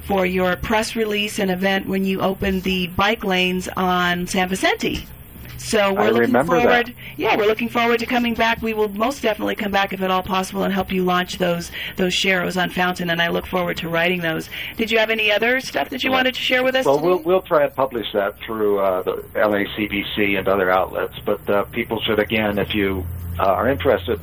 [0.06, 5.06] for your press release and event when you opened the bike lanes on San Vicente.
[5.62, 6.62] So we're I looking remember that.
[6.86, 6.94] forward.
[7.16, 8.60] Yeah, we're looking forward to coming back.
[8.62, 11.70] We will most definitely come back if at all possible and help you launch those
[11.96, 13.10] those sharrows on Fountain.
[13.10, 14.50] And I look forward to writing those.
[14.76, 16.84] Did you have any other stuff that you wanted to share with us?
[16.84, 17.08] Well, today?
[17.08, 21.18] we'll we'll try and publish that through uh, the LACBC and other outlets.
[21.24, 23.06] But uh, people should again, if you
[23.38, 24.20] uh, are interested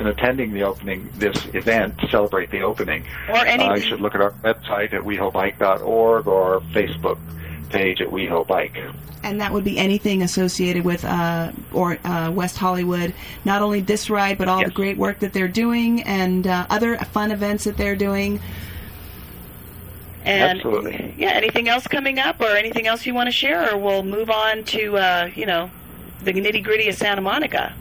[0.00, 4.00] in attending the opening this event to celebrate the opening, Or any- uh, you should
[4.00, 7.18] look at our website at wehobike.org or Facebook
[7.68, 8.76] page at WeHo Bike.
[9.22, 13.12] and that would be anything associated with uh, or uh, West Hollywood.
[13.44, 16.96] Not only this ride, but all the great work that they're doing and uh, other
[16.96, 18.40] fun events that they're doing.
[20.24, 21.14] And Absolutely.
[21.16, 24.30] yeah, anything else coming up, or anything else you want to share, or we'll move
[24.30, 25.70] on to uh, you know
[26.22, 27.72] the nitty gritty of Santa Monica.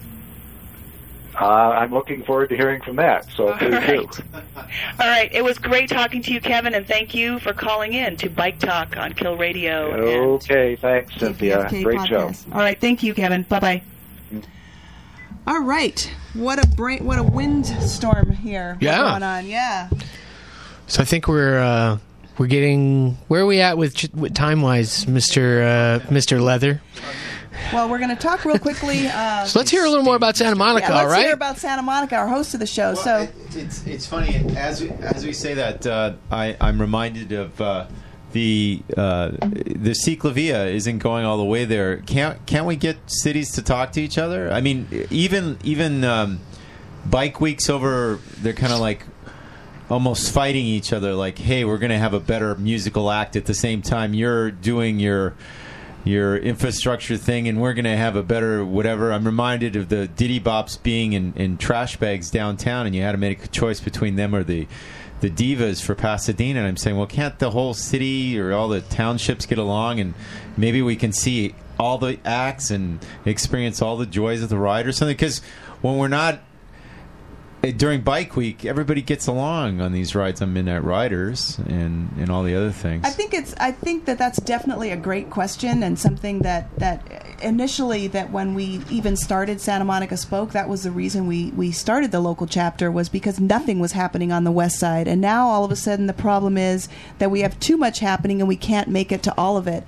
[1.40, 3.30] Uh, I'm looking forward to hearing from that.
[3.32, 4.24] So please do.
[4.36, 8.18] All right, it was great talking to you, Kevin, and thank you for calling in
[8.18, 10.34] to Bike Talk on Kill Radio.
[10.36, 11.66] Okay, thanks, Cynthia.
[11.66, 12.32] KPFK Great show.
[12.52, 13.44] All right, thank you, Kevin.
[13.44, 13.82] Bye bye.
[15.48, 16.12] All right.
[16.34, 18.98] What a brain, what a windstorm here Yeah.
[19.00, 19.48] going on.
[19.48, 19.90] Yeah.
[20.88, 21.98] So I think we're uh,
[22.38, 26.82] we're getting where are we at with, with time wise, Mister uh, Mister Leather.
[27.74, 29.08] Well, we're going to talk real quickly.
[29.08, 30.88] Uh, So let's hear a little more about Santa Monica.
[30.88, 31.26] yeah, let's all right.
[31.26, 32.94] hear about Santa Monica, our host of the show.
[32.96, 37.60] so, It's it's funny as we, as we say that uh, I I'm reminded of
[37.62, 37.88] uh,
[38.34, 41.98] the uh, the Ciclavia isn't going all the way there.
[41.98, 44.52] Can't can't we get cities to talk to each other?
[44.52, 46.40] I mean, even even um,
[47.06, 49.04] bike weeks over, they're kind of like
[49.90, 51.14] almost fighting each other.
[51.14, 54.52] Like, hey, we're going to have a better musical act at the same time you're
[54.52, 55.34] doing your
[56.04, 59.12] your infrastructure thing, and we're going to have a better whatever.
[59.12, 63.12] I'm reminded of the Ditty Bops being in, in trash bags downtown, and you had
[63.12, 64.68] to make a choice between them or the
[65.22, 66.60] the divas for Pasadena.
[66.60, 70.14] And I'm saying, well, can't the whole city or all the townships get along, and
[70.56, 74.88] maybe we can see all the acts and experience all the joys of the ride
[74.88, 75.16] or something?
[75.16, 75.40] Because
[75.82, 76.40] when we're not
[77.62, 82.44] during Bike Week, everybody gets along on these rides on Midnight Riders and, and all
[82.44, 83.04] the other things.
[83.06, 83.54] I think it's.
[83.60, 87.04] I think that that's definitely a great question and something that that
[87.42, 91.72] initially that when we even started Santa Monica Spoke, that was the reason we we
[91.72, 95.48] started the local chapter was because nothing was happening on the west side, and now
[95.48, 98.56] all of a sudden the problem is that we have too much happening and we
[98.56, 99.84] can't make it to all of it.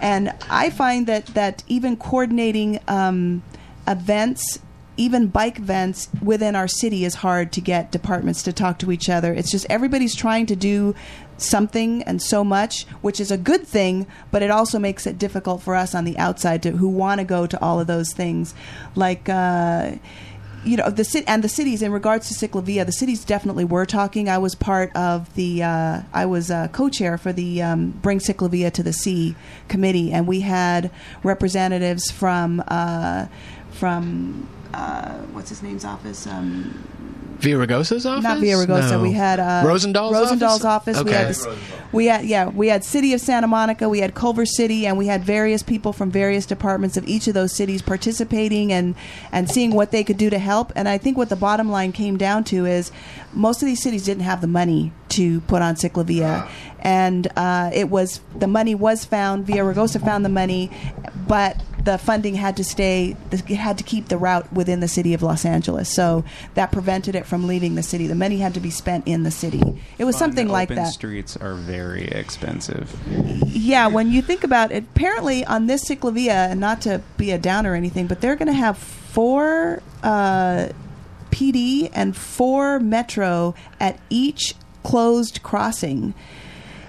[0.00, 3.44] And I find that that even coordinating um,
[3.86, 4.58] events
[4.96, 9.08] even bike vents within our city is hard to get departments to talk to each
[9.08, 9.32] other.
[9.32, 10.94] It's just everybody's trying to do
[11.38, 15.62] something and so much, which is a good thing, but it also makes it difficult
[15.62, 18.54] for us on the outside to who want to go to all of those things,
[18.94, 19.28] like.
[19.28, 19.92] Uh,
[20.64, 23.84] you know the city and the cities in regards to Ciclavia, the cities definitely were
[23.84, 24.28] talking.
[24.28, 28.72] I was part of the uh, I was uh, co-chair for the um, Bring Ciclavia
[28.74, 29.34] to the Sea
[29.68, 30.90] committee, and we had
[31.24, 33.26] representatives from uh,
[33.82, 36.24] from uh, what's his name's office.
[36.28, 36.86] Um,
[37.42, 38.22] Villaraigosa's office?
[38.24, 38.90] Not Villaraigosa.
[38.92, 39.02] No.
[39.02, 39.62] We had uh,
[40.64, 40.96] office.
[40.96, 41.12] We Okay.
[41.12, 41.46] had this,
[41.92, 43.88] we had yeah we had City of Santa Monica.
[43.88, 47.34] We had Culver City, and we had various people from various departments of each of
[47.34, 48.94] those cities participating and
[49.32, 50.72] and seeing what they could do to help.
[50.76, 52.90] And I think what the bottom line came down to is
[53.32, 56.48] most of these cities didn't have the money to put on Ciclavia,
[56.80, 59.46] and uh, it was the money was found.
[59.46, 60.70] Villaraigosa found the money,
[61.26, 65.14] but the funding had to stay it had to keep the route within the city
[65.14, 66.24] of Los Angeles so
[66.54, 68.06] that prevented it from leaving the city.
[68.06, 69.62] The money had to be spent in the city.
[69.96, 70.28] It was Fun.
[70.32, 70.92] something like that.
[70.92, 72.94] streets are very expensive.
[73.46, 77.38] yeah when you think about it apparently on this ciclavia and not to be a
[77.38, 80.68] downer or anything but they're going to have four uh,
[81.30, 86.12] pd and four metro at each closed crossing.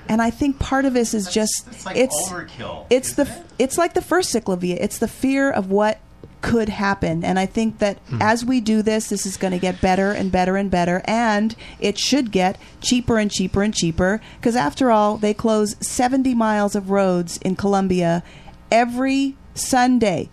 [0.09, 3.93] And I think part of this is just like it's overkill, It's the it's like
[3.93, 4.75] the first cyclovia.
[4.77, 5.99] It's the fear of what
[6.43, 9.79] could happen, and I think that as we do this, this is going to get
[9.79, 14.21] better and better and better, and it should get cheaper and cheaper and cheaper.
[14.35, 18.23] Because after all, they close seventy miles of roads in Colombia
[18.69, 20.29] every Sunday.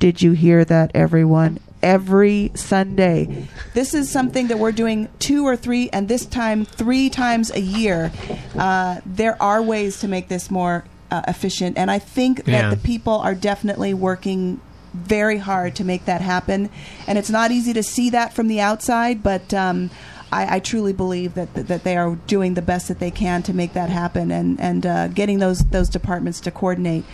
[0.00, 1.60] Did you hear that, everyone?
[1.80, 3.46] Every Sunday.
[3.72, 7.60] This is something that we're doing two or three, and this time three times a
[7.60, 8.10] year.
[8.58, 12.76] Uh, there are ways to make this more uh, efficient, and I think that the
[12.76, 14.60] people are definitely working
[14.92, 16.70] very hard to make that happen.
[17.06, 19.90] And it's not easy to see that from the outside, but um,
[20.32, 23.52] I, I truly believe that that they are doing the best that they can to
[23.52, 27.04] make that happen, and and uh, getting those those departments to coordinate.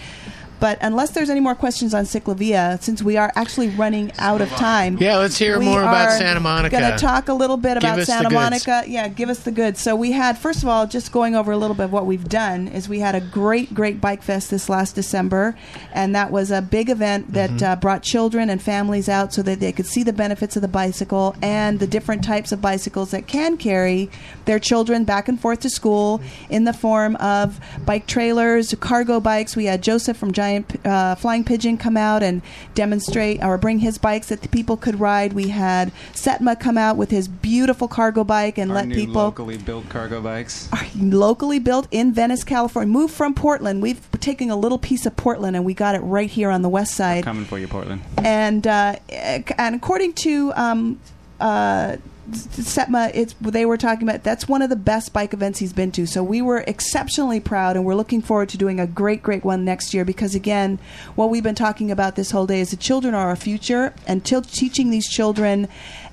[0.60, 4.48] But unless there's any more questions on Ciclavia, since we are actually running out of
[4.50, 6.74] time, Yeah, let's hear more about Santa Monica.
[6.76, 8.30] We're going to talk a little bit Give about Santa.
[8.30, 8.82] Monica.
[8.86, 9.80] Yeah, give us the goods.
[9.80, 12.28] So we had, first of all, just going over a little bit of what we've
[12.28, 15.56] done is we had a great, great bike fest this last December,
[15.92, 17.64] and that was a big event that Mm-hmm.
[17.64, 20.68] uh, brought children and families out so that they could see the benefits of the
[20.68, 24.10] bicycle and the different types of bicycles that can carry
[24.44, 29.56] their children back and forth to school in the form of bike trailers, cargo bikes.
[29.56, 30.47] We had Joseph from Giant
[30.84, 32.42] uh, Flying Pigeon come out and
[32.74, 35.32] demonstrate or bring his bikes that the people could ride.
[35.32, 39.14] We had Setma come out with his beautiful cargo bike and Our let new people
[39.22, 40.68] locally built cargo bikes.
[40.96, 42.92] locally built in Venice, California.
[42.92, 43.82] Moved from Portland.
[43.82, 46.68] We've taken a little piece of Portland and we got it right here on the
[46.68, 47.24] west side.
[47.24, 48.02] Coming for you, Portland.
[48.18, 51.00] And uh, and according to um,
[51.40, 51.96] uh,
[52.30, 55.90] Setma, it's they were talking about that's one of the best bike events he's been
[55.92, 56.06] to.
[56.06, 59.64] So we were exceptionally proud, and we're looking forward to doing a great, great one
[59.64, 60.04] next year.
[60.04, 60.78] Because again,
[61.14, 64.24] what we've been talking about this whole day is the children are our future, and
[64.24, 65.68] till teaching these children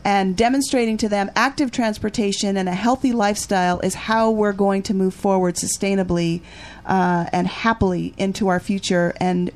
[0.06, 4.94] and demonstrating to them active transportation and a healthy lifestyle is how we're going to
[4.94, 6.42] move forward sustainably
[6.86, 9.52] uh, and happily into our future and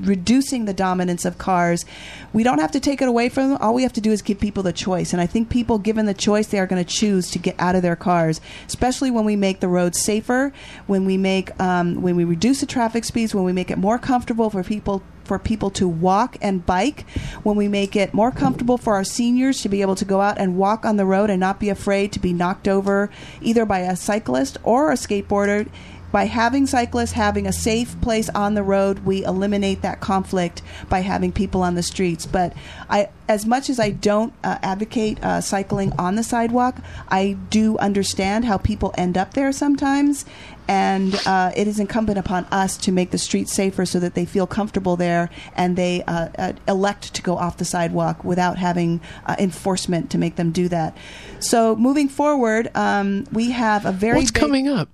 [0.00, 1.84] reducing the dominance of cars.
[2.32, 3.58] We don't have to take it away from them.
[3.60, 5.12] All we have to do is give people the choice.
[5.12, 7.74] And I think people, given the choice, they are going to choose to get out
[7.74, 10.52] of their cars, especially when we make the roads safer,
[10.86, 13.98] when we make, um, when we reduce the traffic speeds, when we make it more
[13.98, 17.04] comfortable for people for people to walk and bike,
[17.42, 20.38] when we make it more comfortable for our seniors to be able to go out
[20.38, 23.10] and walk on the road and not be afraid to be knocked over
[23.42, 25.68] either by a cyclist or a skateboarder
[26.12, 31.00] by having cyclists having a safe place on the road, we eliminate that conflict by
[31.00, 32.24] having people on the streets.
[32.26, 32.54] But
[32.88, 36.76] I, as much as I don't uh, advocate uh, cycling on the sidewalk,
[37.08, 40.24] I do understand how people end up there sometimes,
[40.66, 44.24] and uh, it is incumbent upon us to make the streets safer so that they
[44.24, 49.00] feel comfortable there and they uh, uh, elect to go off the sidewalk without having
[49.26, 50.94] uh, enforcement to make them do that.
[51.40, 54.88] So moving forward, um, we have a very What's big- coming up?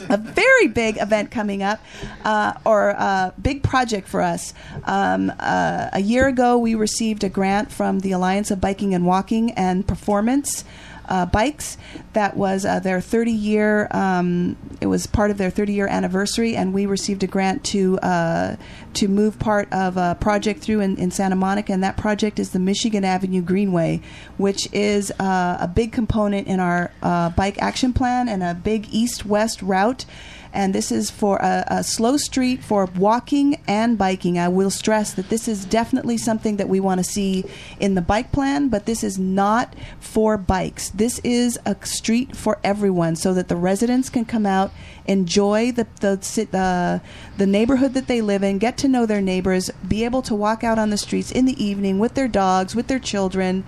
[0.00, 1.80] A very big event coming up,
[2.24, 4.54] uh, or a big project for us.
[4.84, 9.04] Um, uh, a year ago, we received a grant from the Alliance of Biking and
[9.04, 10.64] Walking and Performance.
[11.08, 11.78] Uh, bikes.
[12.12, 16.56] That was uh, their 30 year um, it was part of their 30 year anniversary
[16.56, 18.56] and we received a grant to uh,
[18.94, 22.50] to move part of a project through in, in Santa Monica and that project is
[22.50, 24.00] the Michigan Avenue Greenway
[24.36, 28.88] which is uh, a big component in our uh, bike action plan and a big
[28.92, 30.04] east west route
[30.52, 34.38] and this is for a, a slow street for walking and biking.
[34.38, 37.44] I will stress that this is definitely something that we want to see
[37.80, 40.90] in the bike plan, but this is not for bikes.
[40.90, 44.70] This is a street for everyone so that the residents can come out,
[45.06, 46.16] enjoy the the
[46.50, 47.00] the,
[47.36, 50.64] the neighborhood that they live in, get to know their neighbors, be able to walk
[50.64, 53.64] out on the streets in the evening with their dogs, with their children,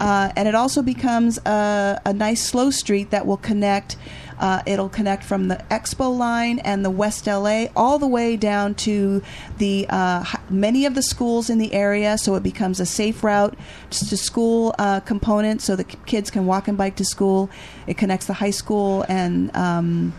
[0.00, 3.96] uh, and it also becomes a, a nice slow street that will connect.
[4.42, 8.74] Uh, it'll connect from the Expo line and the West LA all the way down
[8.74, 9.22] to
[9.58, 12.18] the uh, many of the schools in the area.
[12.18, 13.56] So it becomes a safe route
[13.90, 17.50] to school uh, component, so that kids can walk and bike to school.
[17.86, 19.54] It connects the high school and.
[19.56, 20.12] Um,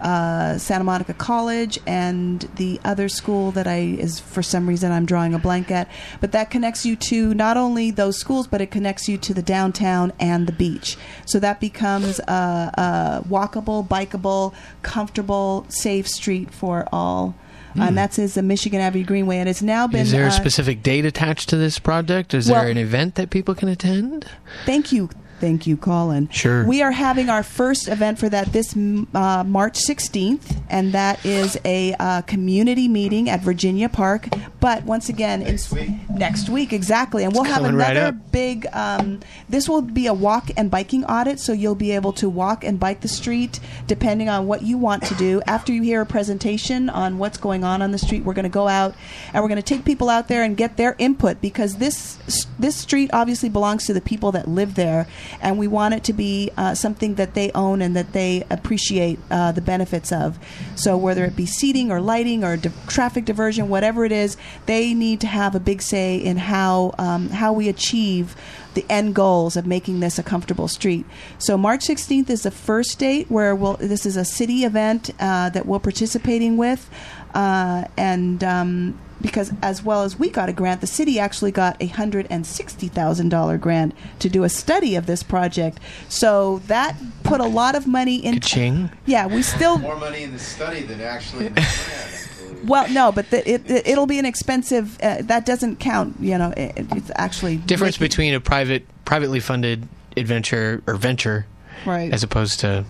[0.00, 5.06] uh, Santa Monica College and the other school that I is for some reason I'm
[5.06, 5.88] drawing a blank at.
[6.20, 9.42] But that connects you to not only those schools, but it connects you to the
[9.42, 10.96] downtown and the beach.
[11.26, 17.34] So that becomes a, a walkable, bikeable, comfortable, safe street for all.
[17.74, 17.82] Hmm.
[17.82, 20.00] And that's is the Michigan Avenue Greenway, and it's now been.
[20.00, 22.34] Is there a uh, specific date attached to this project?
[22.34, 24.26] Is Well- there an event that people can attend?
[24.64, 25.10] Thank you.
[25.40, 26.28] Thank you, Colin.
[26.30, 26.64] Sure.
[26.64, 31.58] We are having our first event for that this uh, March 16th, and that is
[31.64, 34.28] a uh, community meeting at Virginia Park.
[34.60, 35.90] But once again, next week.
[36.10, 37.22] Next week, exactly.
[37.22, 38.66] And we'll have coming right another big.
[38.72, 42.64] Um, this will be a walk and biking audit, so you'll be able to walk
[42.64, 45.40] and bike the street depending on what you want to do.
[45.46, 48.48] After you hear a presentation on what's going on on the street, we're going to
[48.48, 48.94] go out
[49.32, 52.18] and we're going to take people out there and get their input because this
[52.58, 55.06] this street obviously belongs to the people that live there,
[55.40, 59.18] and we want it to be uh, something that they own and that they appreciate
[59.30, 60.38] uh, the benefits of.
[60.74, 64.36] So whether it be seating or lighting or di- traffic diversion, whatever it is,
[64.66, 68.36] they need to have a big say in how um, how we achieve
[68.74, 71.04] the end goals of making this a comfortable street.
[71.38, 75.50] So March 16th is the first date where we'll, this is a city event uh,
[75.50, 76.88] that we're participating with,
[77.34, 81.76] uh, and um, because as well as we got a grant, the city actually got
[81.80, 85.78] a hundred and sixty thousand dollar grant to do a study of this project.
[86.08, 88.40] So that put a lot of money into.
[88.40, 88.90] Ka-ching.
[89.06, 92.27] Yeah, we still More money in the study than actually in the grant.
[92.68, 94.98] Well, no, but the, it, it, it'll be an expensive.
[95.02, 96.16] Uh, that doesn't count.
[96.20, 101.46] You know, it, it's actually Difference making- between a private, privately funded adventure or venture,
[101.86, 102.12] Right.
[102.12, 102.84] as opposed to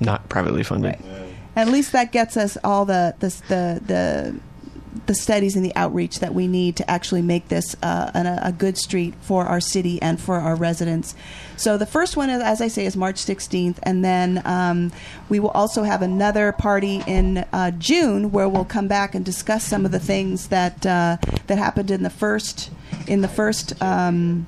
[0.00, 0.96] not privately funded.
[1.54, 4.40] At least that gets us all the the the the,
[5.06, 8.52] the studies and the outreach that we need to actually make this uh, an, a
[8.52, 11.14] good street for our city and for our residents.
[11.56, 14.92] So the first one, is, as I say, is March 16th, and then um,
[15.28, 19.64] we will also have another party in uh, June where we'll come back and discuss
[19.64, 22.70] some of the things that uh, that happened in the first
[23.06, 23.80] in the first.
[23.82, 24.46] Um,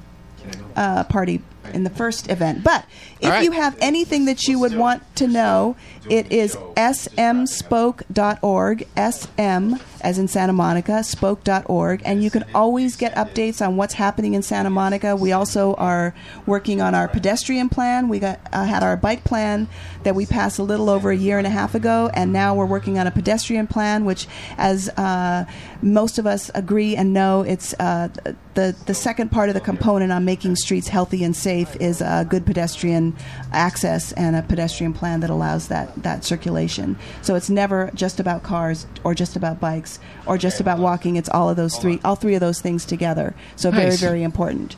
[0.76, 1.40] uh, party
[1.72, 2.64] in the first event.
[2.64, 2.86] But
[3.20, 3.44] if right.
[3.44, 5.76] you have anything that you would want to know,
[6.08, 13.66] it is smspoke.org, sm as in Santa Monica, spoke.org, and you can always get updates
[13.66, 15.16] on what's happening in Santa Monica.
[15.16, 18.10] We also are working on our pedestrian plan.
[18.10, 19.66] We got uh, had our bike plan
[20.02, 22.66] that we passed a little over a year and a half ago, and now we're
[22.66, 25.46] working on a pedestrian plan, which, as uh,
[25.80, 28.08] most of us agree and know, it's uh,
[28.52, 32.26] the the second part of the component on making streets healthy and safe is a
[32.28, 33.14] good pedestrian
[33.52, 36.96] access and a pedestrian plan that allows that that circulation.
[37.22, 41.16] So it's never just about cars or just about bikes or just about walking.
[41.16, 43.34] It's all of those three, all three of those things together.
[43.56, 44.00] So very Nice.
[44.00, 44.76] very important.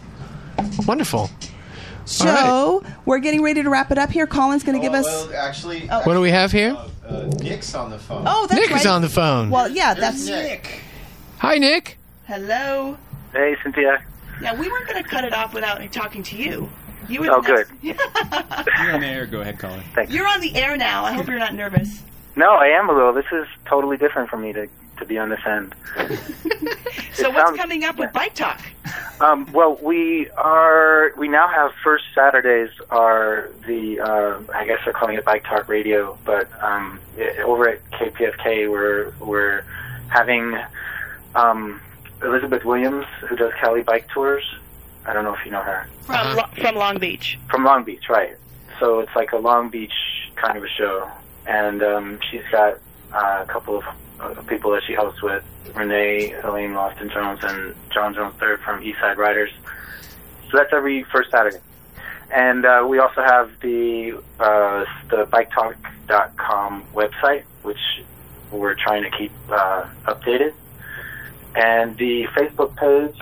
[0.87, 1.31] Wonderful.
[2.05, 4.27] So we're getting ready to wrap it up here.
[4.29, 5.05] Colin's going to give us.
[5.05, 6.77] Well, actually, What do we have here?
[7.05, 8.23] uh, Nick's on the phone.
[8.27, 8.81] Oh, that's Nick right.
[8.81, 9.51] is on the phone.
[9.51, 10.83] Well, yeah, that's Nick.
[11.39, 11.99] Hi, Nick.
[12.27, 12.97] Hello.
[13.33, 14.03] Hey, Cynthia.
[14.41, 16.69] Yeah, we weren't going to cut it off without talking to you.
[17.09, 19.27] You were Oh, the next- You're on the air.
[19.27, 19.83] Go ahead, Colin.
[19.95, 20.13] Thanks.
[20.13, 21.05] You're on the air now.
[21.05, 22.03] I hope you're not nervous.
[22.35, 23.13] No, I am a little.
[23.13, 24.69] This is totally different for me to
[24.99, 25.75] to be on this end.
[27.13, 28.61] So what's coming up with Bike Talk?
[29.21, 31.13] Um, well, we are.
[31.17, 34.01] We now have first Saturdays are the.
[34.01, 38.71] Uh, I guess they're calling it Bike Talk Radio, but um, i over at KPFK,
[38.71, 39.65] we're we're
[40.09, 40.59] having
[41.35, 41.81] um,
[42.23, 44.45] Elizabeth Williams, who does Cali Bike Tours.
[45.05, 47.39] I don't know if you know her From Lo- from Long Beach.
[47.49, 48.37] from Long Beach, right?
[48.81, 49.93] So it's like a Long Beach
[50.35, 51.09] kind of a show,
[51.47, 52.79] and um, she's got
[53.13, 53.85] uh, a couple of
[54.21, 55.45] uh, people that she hosts with
[55.75, 59.51] Renee, Elaine Lofton Jones, and John Jones III from Eastside Riders.
[60.51, 61.59] So that's every first Saturday.
[62.31, 67.79] And uh, we also have the uh, the BikeTalk.com website, which
[68.51, 70.53] we're trying to keep uh, updated,
[71.57, 73.19] and the Facebook page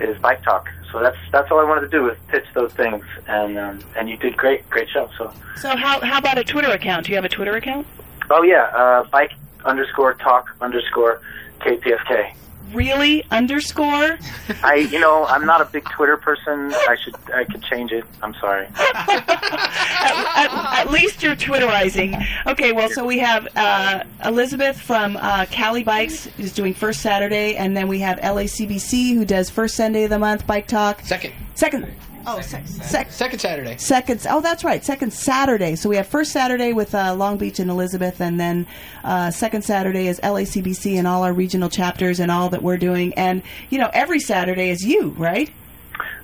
[0.00, 0.68] is Bike Talk.
[0.90, 4.08] So that's that's all I wanted to do was pitch those things, and um, and
[4.08, 5.10] you did great, great show.
[5.18, 7.06] So So how how about a Twitter account?
[7.06, 7.86] Do you have a Twitter account?
[8.30, 9.32] oh yeah, uh, Bike
[9.64, 11.20] underscore Talk underscore
[11.60, 12.32] KPFK.
[12.72, 13.24] Really?
[13.30, 14.18] Underscore?
[14.62, 16.72] I you know I'm not a big Twitter person.
[16.72, 18.04] I should I could change it.
[18.22, 18.66] I'm sorry.
[18.76, 22.24] at, at least you're Twitterizing.
[22.46, 27.56] Okay, well, so we have uh, Elizabeth from uh, Cali Bikes is doing first Saturday,
[27.56, 31.00] and then we have LACBC who does first Sunday of the month Bike Talk.
[31.02, 31.34] Second.
[31.54, 31.86] Second.
[32.26, 33.76] Oh, sec- sec- Second Saturday.
[33.78, 34.84] Second, oh, that's right.
[34.84, 35.76] Second Saturday.
[35.76, 38.66] So we have first Saturday with uh, Long Beach and Elizabeth, and then
[39.04, 43.14] uh, second Saturday is LACBC and all our regional chapters and all that we're doing.
[43.14, 45.50] And you know, every Saturday is you, right?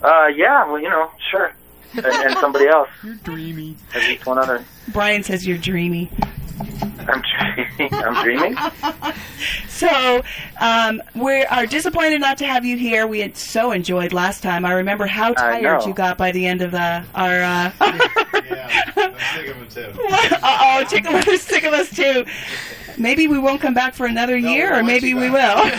[0.02, 1.54] Uh, yeah, well you know sure,
[1.94, 2.88] and, and somebody else.
[3.04, 3.76] You're dreamy.
[3.94, 4.64] At least one other.
[4.88, 6.10] Brian says you're dreamy.
[7.08, 7.92] I'm dreaming.
[7.92, 8.56] I'm dreaming.
[9.68, 10.22] So
[10.60, 13.06] um, we are disappointed not to have you here.
[13.06, 14.64] We had so enjoyed last time.
[14.64, 17.42] I remember how tired you got by the end of the hour.
[17.42, 17.70] Uh,
[19.34, 19.92] Sick of them too.
[20.42, 22.24] oh, Chicken Leather's sick of us too.
[22.98, 25.64] Maybe we won't come back for another year, or maybe we will.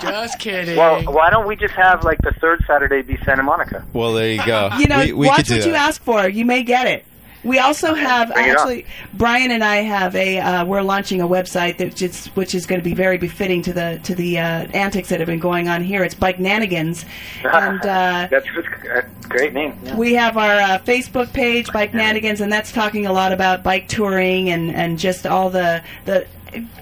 [0.00, 0.76] Just kidding.
[0.76, 3.84] Well, why don't we just have like the third Saturday be Santa Monica?
[3.92, 4.70] Well, there you go.
[4.78, 6.28] you know, we, we watch could what you ask for.
[6.28, 7.04] You may get it.
[7.48, 8.84] We also have actually
[9.14, 12.78] Brian and I have a uh, we're launching a website that just which is going
[12.78, 15.82] to be very befitting to the to the uh, antics that have been going on
[15.82, 16.04] here.
[16.04, 17.06] It's Bike Nanigans,
[17.44, 19.78] and uh, That's a great name.
[19.82, 19.96] Yeah.
[19.96, 23.88] we have our uh, Facebook page, Bike Nanigans, and that's talking a lot about bike
[23.88, 26.26] touring and, and just all the the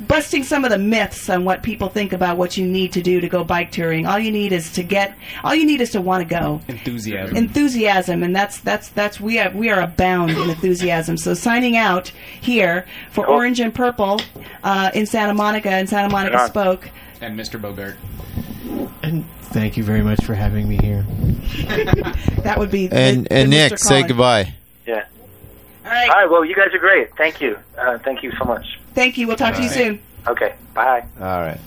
[0.01, 3.21] busting some of the myths on what people think about what you need to do
[3.21, 4.07] to go bike touring.
[4.07, 5.15] All you need is to get.
[5.45, 6.61] All you need is to want to go.
[6.69, 7.37] Enthusiasm.
[7.37, 11.17] Enthusiasm, and that's that's that's we have we are abound in enthusiasm.
[11.17, 12.09] So signing out
[12.41, 14.21] here for Orange and Purple
[14.65, 16.49] uh, in Santa Monica and Santa Monica Right.
[16.49, 16.91] Spoke.
[17.21, 17.61] and Mr.
[17.61, 17.97] Bogart.
[19.03, 21.05] And thank you very much for having me here.
[22.43, 23.79] That would be And the- and the Nick, Mr.
[23.79, 24.55] say goodbye.
[24.87, 25.05] Yeah.
[25.85, 26.09] All right.
[26.11, 26.31] All right.
[26.31, 27.17] Well, you guys are great.
[27.17, 27.59] Thank you.
[27.77, 28.76] Uh, thank you so much.
[28.97, 29.27] Thank you.
[29.29, 29.79] We'll talk to you All right.
[29.79, 30.01] soon.
[30.27, 30.55] Okay.
[30.75, 31.05] Bye.
[31.21, 31.61] All right.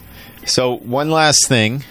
[0.45, 1.83] So one last thing.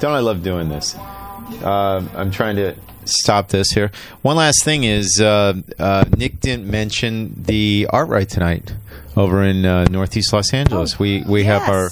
[0.00, 0.96] Don't I love doing this?
[0.96, 3.90] Uh, I'm trying to stop this here.
[4.22, 8.74] One last thing is uh, uh, Nick didn't mention the art right tonight
[9.14, 10.98] over in uh, Northeast Los Angeles.
[10.98, 11.90] we we have our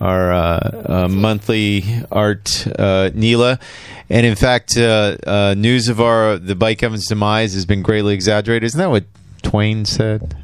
[0.00, 3.58] our uh, uh, monthly art uh, NELA,
[4.08, 8.14] and in fact, uh, uh, news of our the Bike Oven's demise has been greatly
[8.14, 8.64] exaggerated.
[8.64, 9.04] Isn't that what
[9.42, 10.43] Twain said?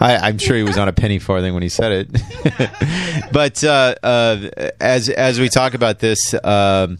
[0.00, 3.30] I, I'm sure he was on a penny farthing when he said it.
[3.32, 4.50] but uh, uh,
[4.80, 6.98] as as we talk about this, um,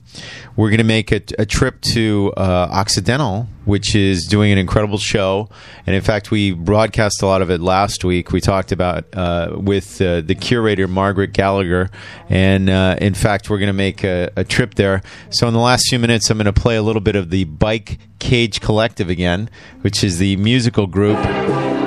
[0.57, 4.99] we're going to make a, a trip to uh, Occidental, which is doing an incredible
[4.99, 5.49] show.
[5.87, 8.31] And in fact, we broadcast a lot of it last week.
[8.33, 11.91] We talked about uh, with uh, the curator Margaret Gallagher,
[12.29, 15.03] and uh, in fact, we're going to make a, a trip there.
[15.31, 17.45] So in the last few minutes, I'm going to play a little bit of the
[17.45, 19.51] Bike Cage Collective again,
[19.83, 21.19] which is the musical group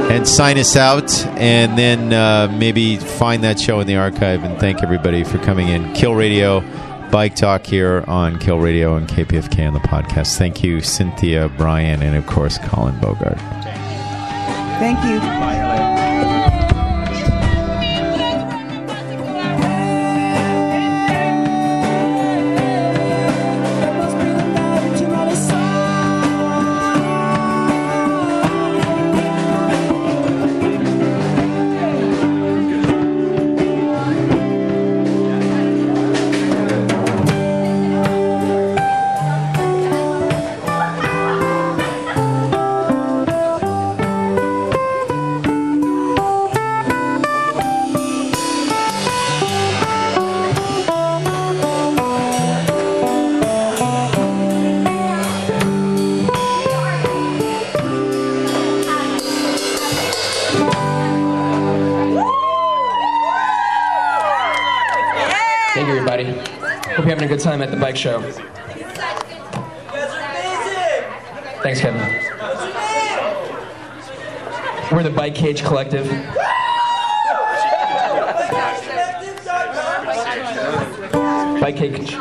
[0.10, 4.44] and sign us out, and then uh, maybe find that show in the archive.
[4.44, 5.94] And thank everybody for coming in.
[5.94, 6.62] Kill Radio,
[7.12, 10.38] Bike Talk here on Kill Radio and KPFK on the podcast.
[10.38, 13.40] Thank you, Cynthia, Brian, and of course Colin Bogart.
[14.80, 15.20] Thank you.
[15.20, 15.77] having
[67.98, 68.48] time at the bike show.
[71.62, 72.02] Thanks, Kevin.
[74.92, 76.08] We're the Bike Cage Collective.
[81.60, 82.18] Bike Cage.